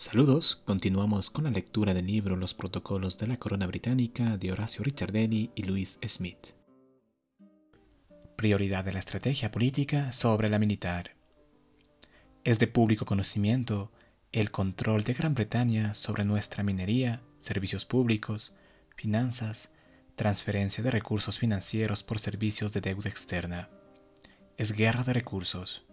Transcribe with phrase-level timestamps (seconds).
[0.00, 4.84] Saludos, continuamos con la lectura del libro Los Protocolos de la Corona Británica de Horacio
[4.84, 6.54] Ricciardelli y Louis Smith.
[8.36, 11.16] Prioridad de la estrategia política sobre la militar.
[12.44, 13.90] Es de público conocimiento
[14.30, 18.54] el control de Gran Bretaña sobre nuestra minería, servicios públicos,
[18.94, 19.72] finanzas,
[20.14, 23.68] transferencia de recursos financieros por servicios de deuda externa.
[24.58, 25.86] Es guerra de recursos.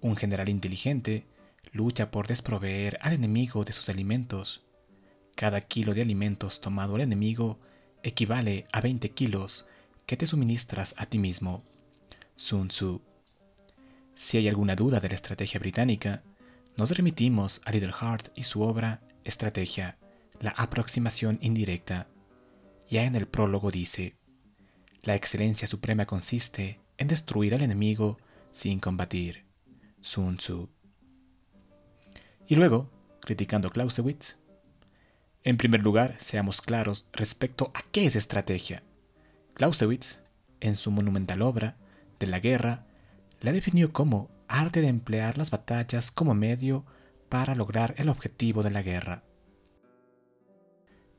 [0.00, 1.26] Un general inteligente
[1.70, 4.62] lucha por desproveer al enemigo de sus alimentos.
[5.36, 7.58] Cada kilo de alimentos tomado al enemigo
[8.02, 9.66] equivale a 20 kilos
[10.06, 11.62] que te suministras a ti mismo.
[12.34, 13.00] Sun Tzu.
[14.14, 16.22] Si hay alguna duda de la estrategia británica,
[16.76, 19.98] nos remitimos a Hart y su obra Estrategia,
[20.40, 22.08] la aproximación indirecta.
[22.90, 24.16] Ya en el prólogo dice,
[25.02, 28.18] la excelencia suprema consiste en destruir al enemigo
[28.50, 29.44] sin combatir.
[30.00, 30.68] Sun Tzu.
[32.46, 32.90] Y luego,
[33.20, 34.38] criticando Clausewitz,
[35.44, 38.82] en primer lugar, seamos claros respecto a qué es estrategia.
[39.54, 40.20] Clausewitz,
[40.60, 41.76] en su monumental obra
[42.20, 42.86] de la guerra,
[43.40, 46.84] la definió como arte de emplear las batallas como medio
[47.28, 49.24] para lograr el objetivo de la guerra.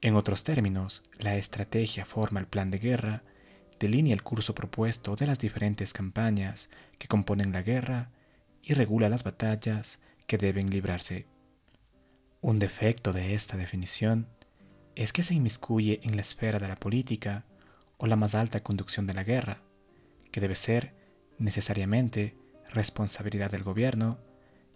[0.01, 3.23] En otros términos, la estrategia forma el plan de guerra,
[3.79, 8.11] delinea el curso propuesto de las diferentes campañas que componen la guerra
[8.61, 11.27] y regula las batallas que deben librarse.
[12.41, 14.27] Un defecto de esta definición
[14.95, 17.45] es que se inmiscuye en la esfera de la política
[17.97, 19.61] o la más alta conducción de la guerra,
[20.31, 20.93] que debe ser
[21.37, 22.37] necesariamente
[22.71, 24.19] responsabilidad del gobierno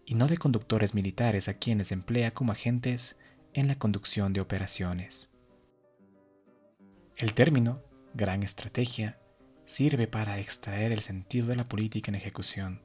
[0.06, 3.18] y no de conductores militares a quienes emplea como agentes
[3.54, 5.30] en la conducción de operaciones.
[7.18, 9.20] El término gran estrategia
[9.66, 12.82] sirve para extraer el sentido de la política en ejecución,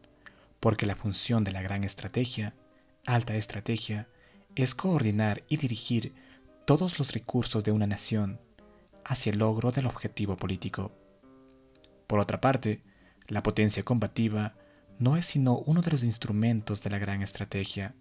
[0.62, 2.54] porque la función de la gran estrategia,
[3.04, 4.06] alta estrategia,
[4.54, 6.14] es coordinar y dirigir
[6.66, 8.40] todos los recursos de una nación
[9.04, 10.92] hacia el logro del objetivo político.
[12.06, 12.84] Por otra parte,
[13.26, 14.54] la potencia combativa
[15.00, 17.96] no es sino uno de los instrumentos de la gran estrategia,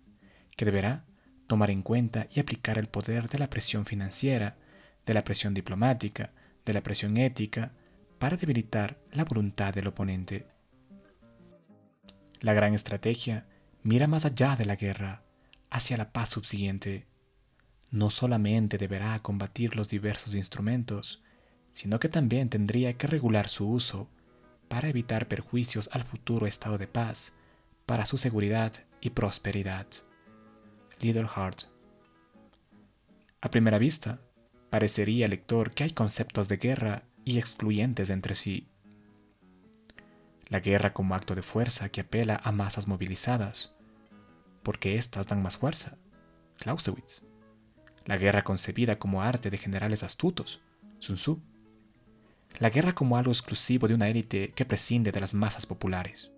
[0.55, 1.03] que deberá
[1.47, 4.55] tomar en cuenta y aplicar el poder de la presión financiera,
[5.07, 6.31] de la presión diplomática,
[6.63, 7.71] de la presión ética,
[8.19, 10.45] para debilitar la voluntad del oponente.
[12.41, 13.45] La gran estrategia
[13.83, 15.23] mira más allá de la guerra,
[15.69, 17.05] hacia la paz subsiguiente,
[17.91, 21.21] no solamente deberá combatir los diversos instrumentos,
[21.71, 24.09] sino que también tendría que regular su uso
[24.69, 27.33] para evitar perjuicios al futuro estado de paz,
[27.85, 29.85] para su seguridad y prosperidad.
[30.99, 31.65] Little Heart.
[33.41, 34.19] A primera vista,
[34.69, 38.67] parecería al lector que hay conceptos de guerra y excluyentes entre sí.
[40.51, 43.73] La guerra como acto de fuerza que apela a masas movilizadas,
[44.61, 45.97] porque éstas dan más fuerza.
[46.57, 47.23] Clausewitz
[48.05, 50.61] la guerra concebida como arte de generales astutos,
[50.99, 51.41] Sun Tzu,
[52.59, 56.31] la guerra como algo exclusivo de una élite que prescinde de las masas populares.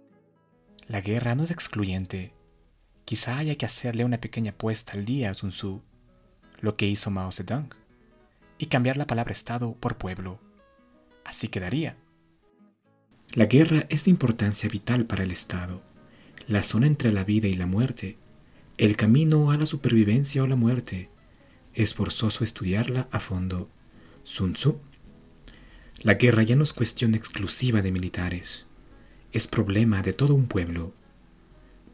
[0.87, 2.33] La guerra no es excluyente.
[3.05, 5.81] Quizá haya que hacerle una pequeña apuesta al día a Sun Tzu,
[6.59, 7.73] lo que hizo Mao Zedong,
[8.57, 10.39] y cambiar la palabra Estado por pueblo.
[11.25, 11.97] Así quedaría.
[13.35, 15.81] La guerra es de importancia vital para el Estado,
[16.45, 18.19] la zona entre la vida y la muerte,
[18.77, 21.09] el camino a la supervivencia o la muerte,
[21.73, 23.71] es forzoso estudiarla a fondo.
[24.23, 24.79] Sun Tzu.
[26.03, 28.67] La guerra ya no es cuestión exclusiva de militares,
[29.31, 30.93] es problema de todo un pueblo.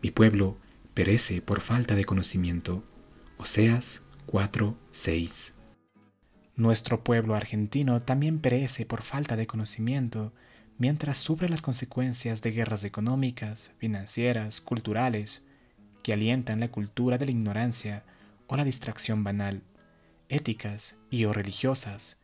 [0.01, 0.57] Mi pueblo
[0.93, 2.83] perece por falta de conocimiento.
[3.37, 5.53] Oseas 4:6.
[6.57, 10.33] Nuestro pueblo argentino también perece por falta de conocimiento
[10.79, 15.45] mientras sufre las consecuencias de guerras económicas, financieras, culturales,
[16.01, 18.03] que alientan la cultura de la ignorancia
[18.47, 19.61] o la distracción banal
[20.29, 22.17] éticas y o religiosas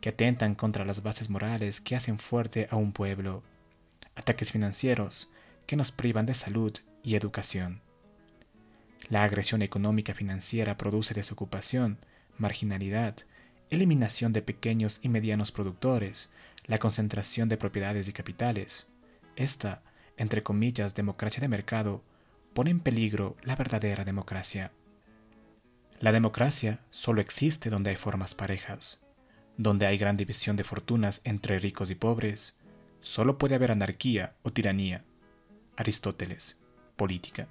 [0.00, 3.42] que atentan contra las bases morales que hacen fuerte a un pueblo,
[4.14, 5.30] ataques financieros
[5.66, 6.72] que nos privan de salud
[7.02, 7.80] y educación.
[9.08, 11.98] La agresión económica financiera produce desocupación,
[12.36, 13.16] marginalidad,
[13.70, 16.30] eliminación de pequeños y medianos productores,
[16.66, 18.86] la concentración de propiedades y capitales.
[19.36, 19.82] Esta
[20.16, 22.02] entre comillas, democracia de mercado
[22.54, 24.72] pone en peligro la verdadera democracia.
[26.00, 29.00] La democracia solo existe donde hay formas parejas,
[29.56, 32.56] donde hay gran división de fortunas entre ricos y pobres,
[33.00, 35.04] solo puede haber anarquía o tiranía.
[35.76, 36.58] Aristóteles,
[36.96, 37.48] política.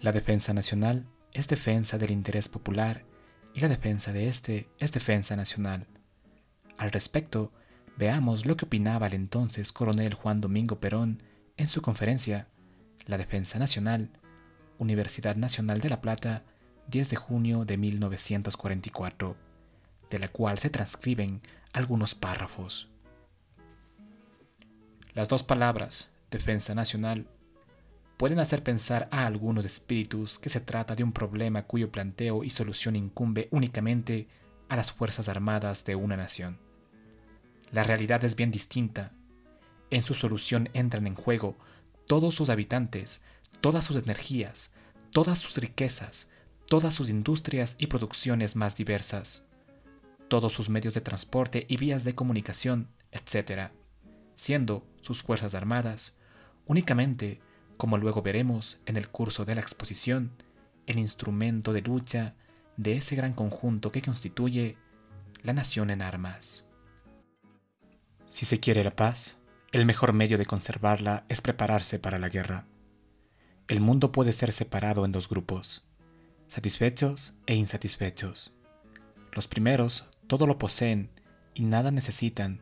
[0.00, 3.04] La defensa nacional es defensa del interés popular
[3.54, 5.86] y la defensa de este es defensa nacional.
[6.78, 7.52] Al respecto,
[7.96, 11.20] veamos lo que opinaba el entonces coronel Juan Domingo Perón
[11.56, 12.46] en su conferencia
[13.06, 14.10] La Defensa Nacional,
[14.78, 16.44] Universidad Nacional de La Plata,
[16.86, 19.36] 10 de junio de 1944,
[20.08, 21.42] de la cual se transcriben
[21.72, 22.88] algunos párrafos.
[25.14, 27.26] Las dos palabras, defensa nacional,
[28.16, 32.50] pueden hacer pensar a algunos espíritus que se trata de un problema cuyo planteo y
[32.50, 34.28] solución incumbe únicamente
[34.68, 36.67] a las Fuerzas Armadas de una nación.
[37.72, 39.12] La realidad es bien distinta.
[39.90, 41.56] En su solución entran en juego
[42.06, 43.22] todos sus habitantes,
[43.60, 44.72] todas sus energías,
[45.10, 46.28] todas sus riquezas,
[46.66, 49.44] todas sus industrias y producciones más diversas,
[50.28, 53.70] todos sus medios de transporte y vías de comunicación, etc.,
[54.34, 56.16] siendo sus Fuerzas Armadas
[56.66, 57.40] únicamente,
[57.76, 60.32] como luego veremos en el curso de la exposición,
[60.86, 62.34] el instrumento de lucha
[62.76, 64.76] de ese gran conjunto que constituye
[65.42, 66.67] la nación en armas.
[68.28, 69.38] Si se quiere la paz,
[69.72, 72.66] el mejor medio de conservarla es prepararse para la guerra.
[73.68, 75.88] El mundo puede ser separado en dos grupos,
[76.46, 78.52] satisfechos e insatisfechos.
[79.32, 81.10] Los primeros todo lo poseen
[81.54, 82.60] y nada necesitan,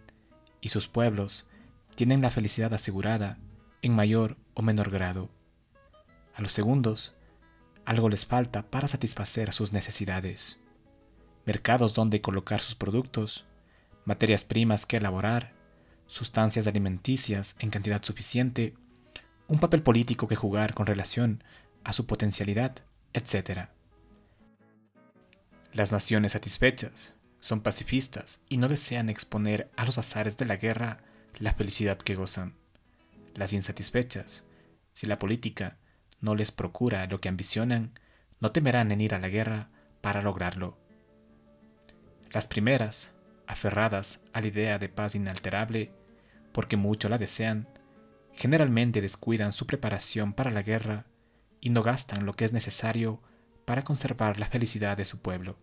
[0.60, 1.48] y sus pueblos
[1.96, 3.36] tienen la felicidad asegurada
[3.82, 5.30] en mayor o menor grado.
[6.32, 7.16] A los segundos,
[7.84, 10.60] algo les falta para satisfacer sus necesidades.
[11.44, 13.46] Mercados donde colocar sus productos,
[14.04, 15.55] materias primas que elaborar,
[16.06, 18.74] sustancias alimenticias en cantidad suficiente,
[19.48, 21.42] un papel político que jugar con relación
[21.84, 22.74] a su potencialidad,
[23.12, 23.68] etc.
[25.72, 30.98] Las naciones satisfechas son pacifistas y no desean exponer a los azares de la guerra
[31.38, 32.54] la felicidad que gozan.
[33.34, 34.46] Las insatisfechas,
[34.92, 35.76] si la política
[36.20, 37.98] no les procura lo que ambicionan,
[38.40, 39.68] no temerán en ir a la guerra
[40.00, 40.78] para lograrlo.
[42.32, 43.15] Las primeras,
[43.46, 45.92] aferradas a la idea de paz inalterable,
[46.52, 47.68] porque mucho la desean,
[48.32, 51.06] generalmente descuidan su preparación para la guerra
[51.60, 53.22] y no gastan lo que es necesario
[53.64, 55.58] para conservar la felicidad de su pueblo.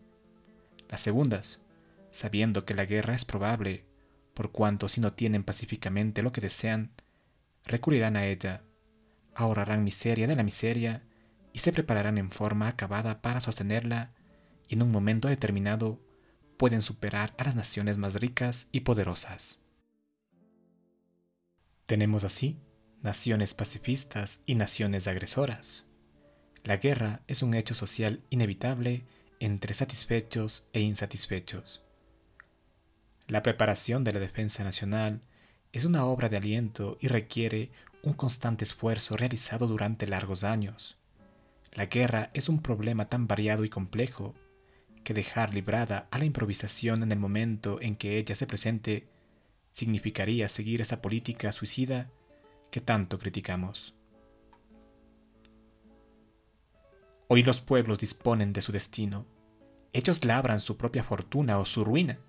[0.90, 1.64] Las segundas,
[2.12, 3.86] sabiendo que la guerra es probable,
[4.34, 6.92] por cuanto si no tienen pacíficamente lo que desean,
[7.66, 8.64] recurrirán a ella,
[9.36, 11.04] ahorrarán miseria de la miseria
[11.54, 14.12] y se prepararán en forma acabada para sostenerla
[14.68, 16.00] y en un momento determinado
[16.58, 19.60] pueden superar a las naciones más ricas y poderosas.
[21.86, 22.60] Tenemos así
[23.02, 25.86] naciones pacifistas y naciones agresoras.
[26.64, 29.06] La guerra es un hecho social inevitable
[29.40, 31.84] entre satisfechos e insatisfechos.
[33.28, 35.22] La preparación de la defensa nacional
[35.74, 37.72] es una obra de aliento y requiere
[38.04, 40.98] un constante esfuerzo realizado durante largos años.
[41.74, 44.36] La guerra es un problema tan variado y complejo
[45.04, 49.08] que dejar librada a la improvisación en el momento en que ella se presente
[49.72, 52.12] significaría seguir esa política suicida
[52.72, 53.96] que tanto criticamos.
[57.28, 59.26] Hoy los pueblos disponen de su destino.
[59.92, 62.20] Ellos labran su propia fortuna o su ruina.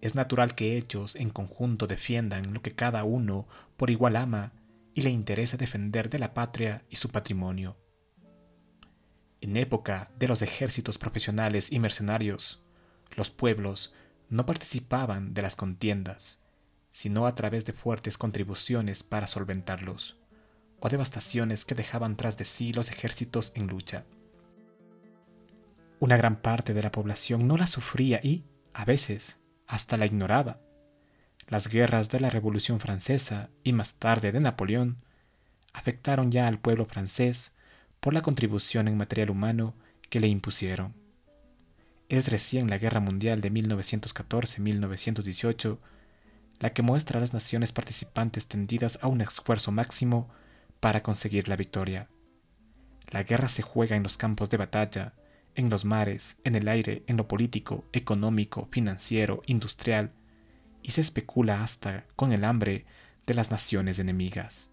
[0.00, 4.52] Es natural que ellos en conjunto defiendan lo que cada uno por igual ama
[4.94, 7.76] y le interesa defender de la patria y su patrimonio.
[9.48, 12.60] En época de los ejércitos profesionales y mercenarios,
[13.16, 13.94] los pueblos
[14.28, 16.38] no participaban de las contiendas,
[16.90, 20.18] sino a través de fuertes contribuciones para solventarlos,
[20.80, 24.04] o devastaciones que dejaban tras de sí los ejércitos en lucha.
[25.98, 30.60] Una gran parte de la población no la sufría y, a veces, hasta la ignoraba.
[31.46, 34.98] Las guerras de la Revolución Francesa y más tarde de Napoleón
[35.72, 37.54] afectaron ya al pueblo francés
[38.00, 39.74] por la contribución en material humano
[40.10, 40.94] que le impusieron.
[42.08, 45.78] Es recién la Guerra Mundial de 1914-1918
[46.60, 50.28] la que muestra a las naciones participantes tendidas a un esfuerzo máximo
[50.80, 52.08] para conseguir la victoria.
[53.10, 55.14] La guerra se juega en los campos de batalla,
[55.54, 60.12] en los mares, en el aire, en lo político, económico, financiero, industrial,
[60.82, 62.86] y se especula hasta con el hambre
[63.26, 64.70] de las naciones enemigas.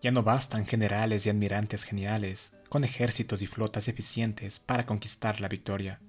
[0.00, 5.48] Ya no bastan generales y admirantes geniales, con ejércitos y flotas eficientes para conquistar la
[5.48, 6.00] victoria.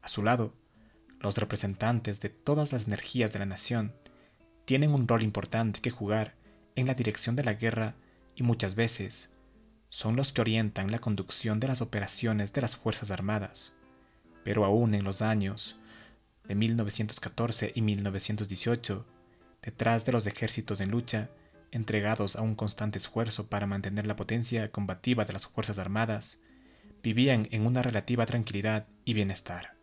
[0.00, 0.54] A su lado,
[1.20, 3.94] los representantes de todas las energías de la nación
[4.64, 6.34] tienen un rol importante que jugar
[6.76, 7.94] en la dirección de la guerra
[8.34, 9.32] y muchas veces
[9.90, 13.74] son los que orientan la conducción de las operaciones de las Fuerzas Armadas.
[14.44, 15.78] Pero aún en los años
[16.44, 19.06] de 1914 y 1918,
[19.62, 21.30] detrás de los ejércitos en lucha,
[21.72, 26.40] entregados a un constante esfuerzo para mantener la potencia combativa de las Fuerzas Armadas,
[27.02, 29.76] vivían en una relativa tranquilidad y bienestar.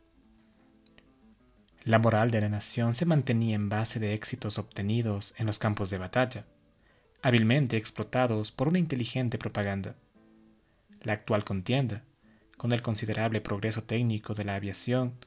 [1.84, 5.90] La moral de la nación se mantenía en base de éxitos obtenidos en los campos
[5.90, 6.46] de batalla,
[7.22, 9.96] hábilmente explotados por una inteligente propaganda.
[11.02, 12.04] La actual contienda,
[12.58, 15.20] con el considerable progreso técnico de la aviación,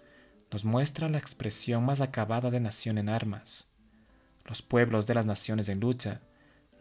[0.50, 3.68] nos muestra la expresión más acabada de nación en armas.
[4.46, 6.22] Los pueblos de las naciones en lucha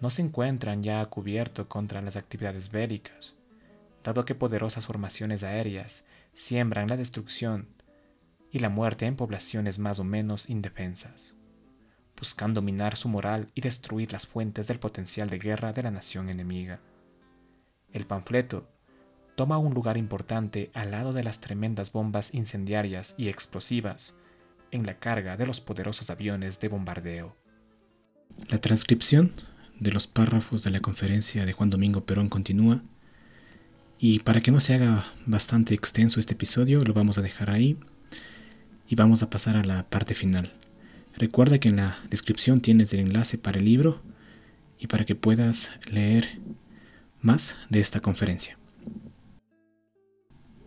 [0.02, 3.36] no se encuentran ya a cubierto contra las actividades bélicas,
[4.04, 7.70] dado que poderosas formaciones aéreas siembran la destrucción
[8.52, 11.38] y la muerte en poblaciones más o menos indefensas,
[12.18, 16.30] buscando minar su moral y destruir las fuentes del potencial de guerra de la nación
[16.30, 16.80] enemiga.
[17.92, 18.70] El panfleto
[19.36, 24.16] toma un lugar importante al lado de las tremendas bombas incendiarias y explosivas
[24.72, 27.36] en la carga de los poderosos aviones de bombardeo.
[28.50, 29.34] La transcripción
[29.80, 32.84] de los párrafos de la conferencia de Juan Domingo Perón continúa.
[34.00, 37.78] Y para que no se haga bastante extenso este episodio, lo vamos a dejar ahí
[38.88, 40.54] y vamos a pasar a la parte final.
[41.18, 44.02] Recuerda que en la descripción tienes el enlace para el libro
[44.80, 46.40] y para que puedas leer
[47.22, 48.58] más de esta conferencia.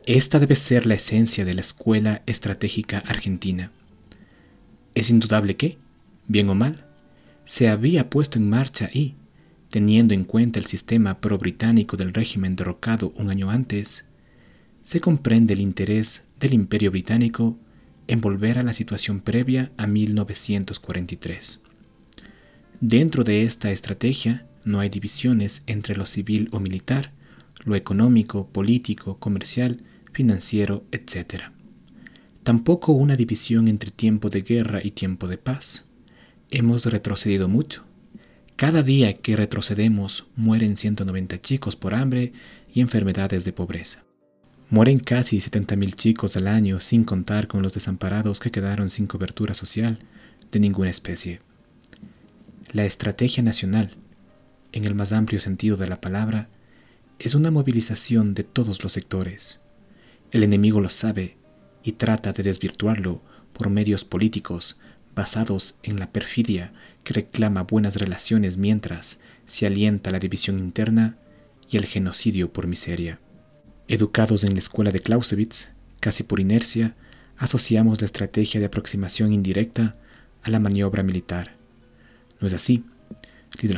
[0.06, 3.70] Esta debe ser la esencia de la Escuela Estratégica Argentina.
[4.94, 5.76] Es indudable que,
[6.26, 6.87] bien o mal,
[7.48, 9.14] se había puesto en marcha y,
[9.70, 14.06] teniendo en cuenta el sistema pro-británico del régimen derrocado un año antes,
[14.82, 17.56] se comprende el interés del Imperio Británico
[18.06, 21.62] en volver a la situación previa a 1943.
[22.82, 27.14] Dentro de esta estrategia no hay divisiones entre lo civil o militar,
[27.64, 31.44] lo económico, político, comercial, financiero, etc.
[32.42, 35.87] Tampoco una división entre tiempo de guerra y tiempo de paz
[36.50, 37.84] hemos retrocedido mucho.
[38.56, 42.32] Cada día que retrocedemos mueren 190 chicos por hambre
[42.72, 44.04] y enfermedades de pobreza.
[44.70, 49.54] Mueren casi 70.000 chicos al año sin contar con los desamparados que quedaron sin cobertura
[49.54, 49.98] social
[50.50, 51.40] de ninguna especie.
[52.72, 53.96] La estrategia nacional,
[54.72, 56.48] en el más amplio sentido de la palabra,
[57.18, 59.60] es una movilización de todos los sectores.
[60.30, 61.38] El enemigo lo sabe
[61.82, 63.22] y trata de desvirtuarlo
[63.54, 64.78] por medios políticos,
[65.18, 66.72] basados en la perfidia
[67.02, 71.18] que reclama buenas relaciones mientras se alienta la división interna
[71.68, 73.18] y el genocidio por miseria.
[73.88, 76.94] Educados en la escuela de Clausewitz, casi por inercia,
[77.36, 79.96] asociamos la estrategia de aproximación indirecta
[80.44, 81.56] a la maniobra militar.
[82.40, 82.84] No es así.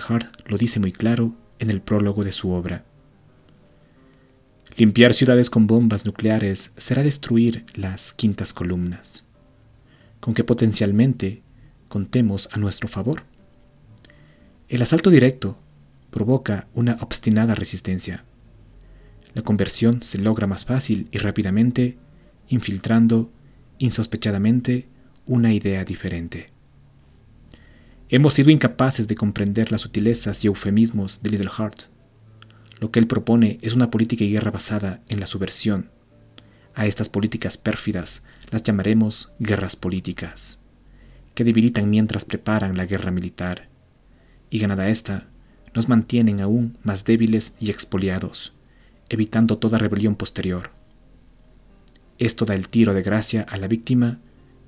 [0.07, 2.85] Hart lo dice muy claro en el prólogo de su obra.
[4.77, 9.30] Limpiar ciudades con bombas nucleares será destruir las quintas columnas
[10.21, 11.43] con que potencialmente
[11.89, 13.25] contemos a nuestro favor.
[14.69, 15.59] El asalto directo
[16.11, 18.25] provoca una obstinada resistencia.
[19.35, 21.99] La conversión se logra más fácil y rápidamente,
[22.49, 23.33] infiltrando
[23.79, 24.89] insospechadamente
[25.27, 26.49] una idea diferente.
[28.09, 31.83] Hemos sido incapaces de comprender las sutilezas y eufemismos de Little Heart.
[32.81, 35.91] Lo que él propone es una política y guerra basada en la subversión.
[36.75, 40.61] A estas políticas pérfidas las llamaremos guerras políticas,
[41.35, 43.69] que debilitan mientras preparan la guerra militar,
[44.51, 45.29] y ganada esta,
[45.75, 48.55] nos mantienen aún más débiles y expoliados,
[49.09, 50.71] evitando toda rebelión posterior.
[52.19, 54.21] Esto da el tiro de gracia a la víctima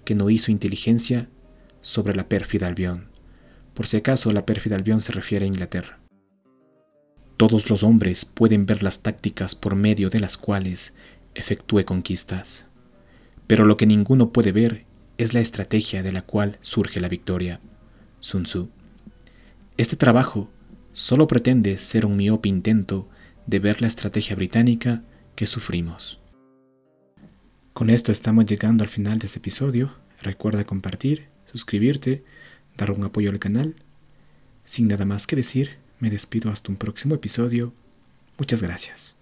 [0.05, 1.29] que no hizo inteligencia
[1.81, 3.09] sobre la pérfida Albión.
[3.75, 5.99] Por si acaso la pérfida Albión se refiere a Inglaterra.
[7.37, 10.95] Todos los hombres pueden ver las tácticas por medio de las cuales
[11.35, 12.69] efectúe conquistas
[13.53, 14.87] pero lo que ninguno puede ver
[15.19, 17.61] es la estrategia de la cual surge la victoria.
[18.19, 18.71] Sun Tzu.
[19.77, 20.51] Este trabajo
[20.95, 23.11] solo pretende ser un miope intento
[23.47, 25.03] de ver la estrategia británica
[25.35, 26.19] que sufrimos.
[27.73, 29.97] Con esto estamos llegando al final de este episodio.
[30.23, 32.25] Recuerda compartir, suscribirte,
[32.79, 33.75] dar un apoyo al canal.
[34.65, 37.75] Sin nada más que decir, me despido hasta un próximo episodio.
[38.39, 39.22] Muchas gracias.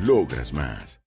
[0.00, 1.00] Logras más.